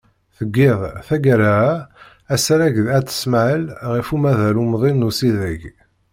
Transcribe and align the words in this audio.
Tgiḍ, 0.37 0.81
taggara-a, 1.07 1.73
asarag 2.33 2.75
deg 2.79 2.87
Ayt 2.95 3.09
Smaɛel 3.21 3.63
ɣef 3.93 4.07
umaḍal 4.15 4.55
umḍin 4.63 5.01
d 5.03 5.07
usideg. 5.09 5.61